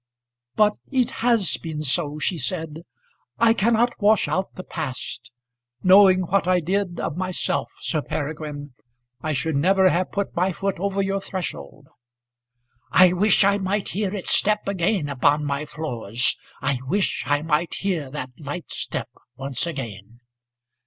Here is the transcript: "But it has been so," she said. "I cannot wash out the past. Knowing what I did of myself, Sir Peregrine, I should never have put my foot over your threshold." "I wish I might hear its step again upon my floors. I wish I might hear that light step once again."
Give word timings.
"But 0.55 0.77
it 0.91 1.11
has 1.21 1.57
been 1.57 1.81
so," 1.81 2.17
she 2.17 2.39
said. 2.39 2.81
"I 3.37 3.53
cannot 3.53 3.93
wash 4.01 4.27
out 4.27 4.55
the 4.55 4.63
past. 4.63 5.31
Knowing 5.83 6.21
what 6.21 6.47
I 6.47 6.59
did 6.59 6.99
of 6.99 7.17
myself, 7.17 7.71
Sir 7.81 8.01
Peregrine, 8.01 8.73
I 9.21 9.33
should 9.33 9.55
never 9.55 9.89
have 9.89 10.11
put 10.11 10.35
my 10.35 10.53
foot 10.53 10.79
over 10.79 11.03
your 11.03 11.21
threshold." 11.21 11.87
"I 12.91 13.13
wish 13.13 13.43
I 13.43 13.59
might 13.59 13.89
hear 13.89 14.11
its 14.11 14.31
step 14.33 14.67
again 14.67 15.07
upon 15.07 15.45
my 15.45 15.65
floors. 15.67 16.35
I 16.63 16.79
wish 16.87 17.25
I 17.27 17.43
might 17.43 17.75
hear 17.75 18.09
that 18.09 18.31
light 18.39 18.71
step 18.71 19.09
once 19.35 19.67
again." 19.67 20.21